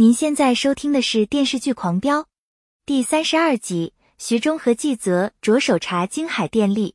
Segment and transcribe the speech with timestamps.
[0.00, 2.20] 您现在收听的是电视剧《狂飙》
[2.86, 6.94] 第三十二集，徐忠和纪泽着手查京海电力。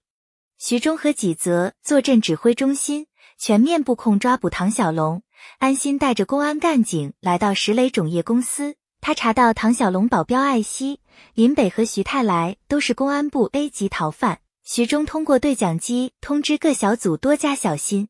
[0.57, 5.21] 徐忠和纪泽坐镇指挥中心，全面布控抓捕唐小龙。
[5.59, 11.01] 安心带着公安干警来到石磊种业公司，他查到唐小龙保镖艾希、
[11.33, 14.39] 林北和徐泰来都是公安部 A 级逃犯。
[14.63, 18.07] 徐忠通过对讲机通知各小组多加小心。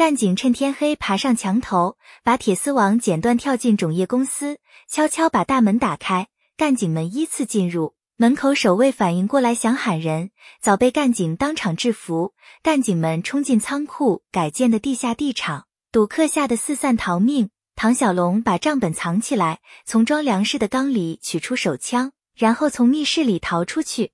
[0.00, 4.56] 干警趁天黑爬上墙头，把铁丝网剪断，跳进种业公司，
[4.88, 6.28] 悄悄把大门打开。
[6.56, 12.32] 干警们依次进入，门口守卫反应过来想喊人，早被干警当场制服。
[12.62, 17.50] 干警们冲进仓库改建的地下地场，赌客吓得四散逃命。
[17.76, 24.12] 唐小龙把账本藏起来，从装粮食的缸里取出手枪，然后从密室里逃出去。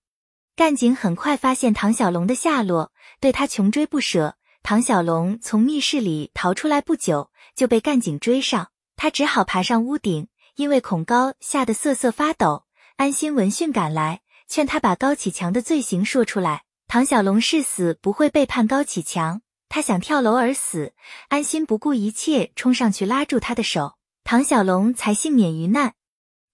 [0.56, 4.34] 干警很快发现唐小龙的下落，对他穷追不舍。
[4.68, 12.64] 唐小龙从密室里逃出来不久，就被干警追上，他只好爬上屋顶，因为恐高吓得瑟瑟发抖。
[12.96, 16.64] 安心闻讯赶来，劝他把高启强的罪行说出来。
[16.88, 20.94] 唐小龙誓死不会背叛高启强，他想跳楼而死。
[21.28, 23.94] 安心不顾一切冲上去拉住他的手，
[24.24, 25.94] 唐小龙才幸免于难。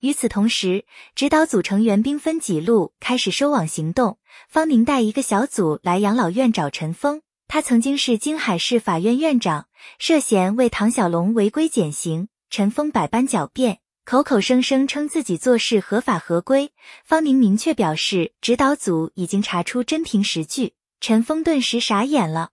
[0.00, 4.18] 与此同时，指导组成员兵分几路开始收网行动。
[4.50, 7.22] 方宁带一个小组来养老院找陈峰。
[7.54, 9.66] 他曾经是京海市法院院长，
[9.98, 12.28] 涉嫌为唐小龙违规减刑。
[12.48, 16.72] 陈峰百般狡辩，口口声声称自己做事合法合规。
[17.04, 20.72] 方宁明确表示，指导组已经查出真凭实据。
[20.98, 22.52] 陈峰顿时傻眼了。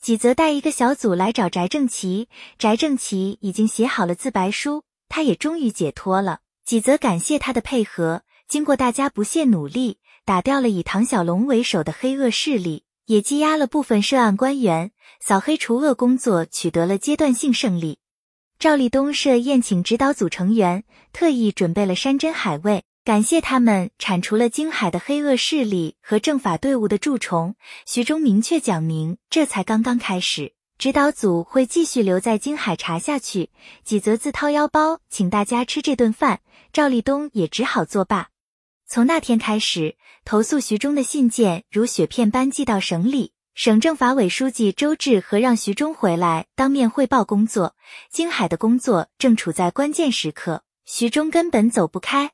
[0.00, 6.40] 纪泽带一个小组来找翟正奇，翟正奇已经写好了自白书，他也终于解脱了。
[6.64, 12.82] 纪泽感谢他的配合，经过大家不懈努力，打掉了以唐小龙为首的黑恶势力。
[13.06, 17.98] 也羁押了部分涉案官员，扫黑除恶工作取得了阶段性胜利。
[18.58, 27.56] 赵立东设宴请指导组成员，特意准备了山珍海味，感谢他们铲除了京海的黑恶势力和政法队伍的蛀虫。
[27.86, 33.50] 徐忠明确讲明，这才刚刚开始，指导组会继续留在京海查下去。
[33.84, 36.40] 几则自掏腰包请大家吃这顿饭，
[36.72, 38.31] 赵立东也只好作罢。
[38.94, 43.32] 从那天开始，投诉徐忠的信件如雪片般寄到省里。
[43.54, 47.74] 省政法委书记周志和让徐忠回来当面汇报工作。
[48.10, 52.32] 京海的工作正处在关键时刻，徐忠根本走不开。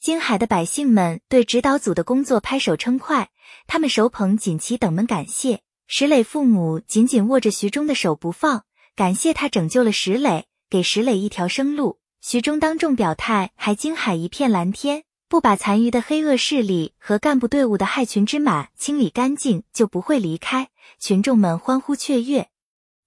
[0.00, 3.28] 京海的百姓们对指导组的工作拍手称快，
[3.66, 5.60] 他们手捧锦旗等门感谢。
[5.86, 8.64] 石磊父母紧紧握着徐忠的手不放，
[8.96, 11.98] 感谢他拯救了石磊，给石磊一条生路。
[12.22, 15.04] 徐忠当众表态，还京海一片蓝天。
[15.30, 20.70] 不把残余的黑恶势力和干部队伍的害群之马清理干净，就不会离开。
[20.98, 22.48] 群众们欢呼雀跃。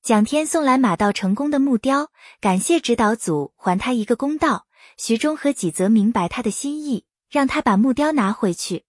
[0.01, 4.67] 蒋天送来马到成功的木雕，感谢指导组还他一个公道。
[4.95, 8.85] 徐忠和几则明白他的心意，让他把木雕拿回去。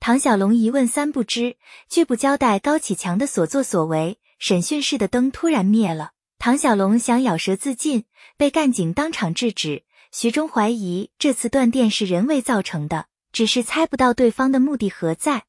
[0.00, 4.18] 唐小龙一问三不知，拒不交代高启强的所作所为。
[4.38, 8.06] 审讯室的灯突然灭了，唐小龙想咬舌自尽，
[8.38, 9.84] 被干警当场制止。
[10.12, 15.44] 徐忠怀疑这次断电是人为造成的，只是猜不到对方的目的何在。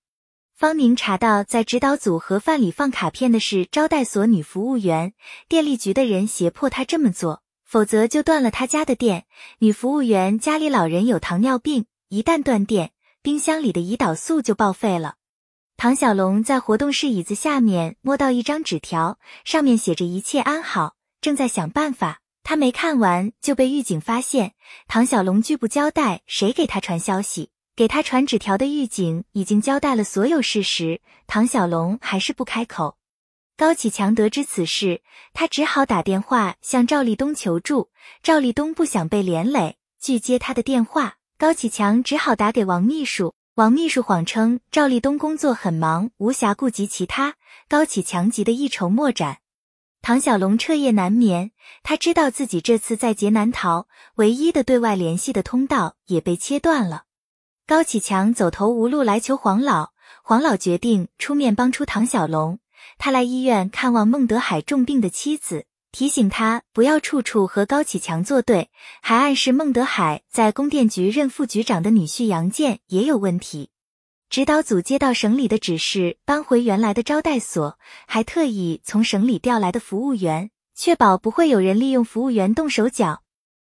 [0.53, 5.13] 方宁查到在指导组盒饭里放卡片的是招待所女服务员，
[5.49, 9.25] 电力局的人胁迫他这么做，否则就断了他家的电。
[9.57, 12.91] 女服务员家里老人有糖尿病，一旦断电，
[13.23, 15.15] 冰箱里的胰岛素就报废了。
[15.75, 22.19] 唐小龙在活动室椅子下面摸到一张纸条，上面写着一切安好，正在想办法。
[22.43, 24.53] 他没看完就被狱警发现，
[24.87, 32.97] 唐小龙拒不交代谁给他传消息，给他传纸条的狱警已经交代了所有事实，唐小龙还是不开口。
[33.55, 35.01] 高启强得知此事，
[35.33, 37.91] 他只好打电话向赵立东求助，
[38.23, 41.17] 赵立东不想被连累，拒接他的电话。
[41.37, 47.35] 高启强只好打给王秘书，王秘书谎称赵立东工作很忙，无暇顾及其他，
[47.69, 49.37] 高启强急得一筹莫展。
[50.03, 51.51] 唐小龙彻夜难眠，
[51.83, 57.03] 他知道自己这次在劫难逃，唯一的对外联系的通道也被切断了。
[57.67, 59.91] 高启强走投无路来求黄老，
[60.23, 62.57] 黄老决定出面帮出唐小龙。
[62.97, 68.71] 他来医院看望孟德海重病的妻子，提醒他不要处处和高启强作对，
[69.03, 73.69] 还暗示孟德海在供电局任副局长的女婿杨建也有问题。
[74.31, 83.23] 指导组接到省里的指示，搬回原来的招待所，还特意从省里调来的服务员，确保不会有人利用服务员动手脚。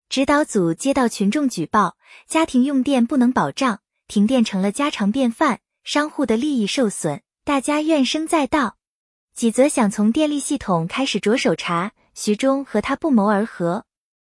[0.08, 1.96] 指导组接到群众举报，
[2.26, 3.78] 家庭用电不能保障，
[4.08, 8.78] 停电成了家常便饭，商户的利益受损，大家怨声载道。
[9.36, 13.84] 几则想从电力系统开始着手查，徐忠和他不谋而合。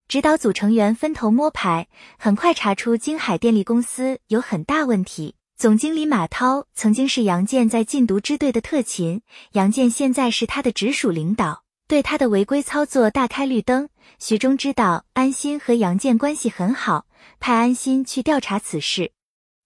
[0.06, 5.34] 指导组成员分头摸排，很快查出京海电力公司有很大问题。
[5.62, 9.22] 总经理马涛曾经是杨建在禁毒支队的特勤，
[9.52, 13.88] 杨建现在是他的直属领导，对他的违规操作大开绿灯。
[14.18, 17.06] 徐忠知道安心和杨建关系很好，
[17.38, 19.12] 派安心去调查此事。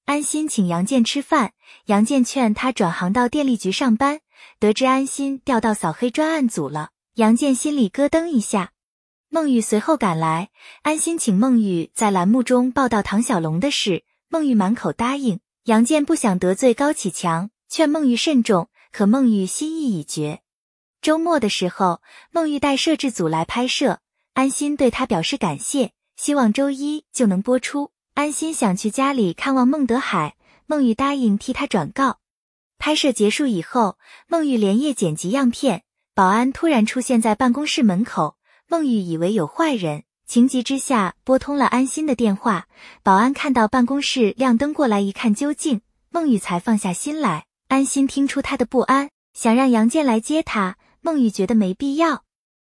[0.04, 1.54] 安心请杨建吃饭，
[1.86, 4.20] 杨建劝他转行到电力局上班。
[4.60, 8.72] 得知安心调到扫黑专案组了，杨建心里咯噔一下。
[9.30, 10.50] 孟玉随后赶来，
[10.82, 15.40] 安心请孟玉在栏目中报道唐小龙的事，孟玉满口答应。
[15.66, 20.42] 杨建不想得罪高启强，劝孟玉慎重，可孟玉心意已决。
[21.02, 23.98] 周末的时候，孟玉带摄制组来拍摄，
[24.34, 27.90] 安心对他表示感谢，希望周一就能播出。
[28.14, 30.36] 安心想去家里看望孟德海，
[30.66, 32.20] 孟玉答应替他转告。
[32.78, 33.98] 拍摄结束以后，
[34.28, 35.82] 孟玉连夜剪辑样片，
[36.14, 38.36] 保安突然出现在办公室门口，
[38.68, 40.04] 孟玉以为有坏人。
[40.26, 42.66] 情急之下，拨通了安心的电话。
[43.02, 45.80] 保安看到办公室亮灯过来，一看究竟，
[46.10, 47.46] 孟雨才放下心来。
[47.68, 50.76] 安心听出他的不安，想让杨建来接他。
[51.00, 52.24] 孟雨觉得没必要。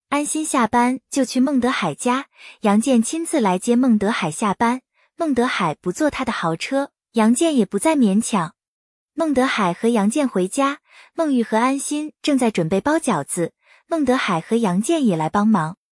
[0.09, 2.27] 安心下班就去孟德海家，
[2.61, 4.81] 杨建亲自来接孟德海下班。
[5.17, 8.53] 孟德海不坐他的豪车，杨建也不再勉强。
[9.13, 10.79] 孟德海和杨建回家，
[11.13, 13.51] 孟玉和安心正在准备包饺子。
[13.87, 15.75] 孟德海和杨建也来帮忙。